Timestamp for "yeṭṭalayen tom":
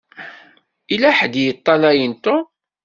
1.45-2.43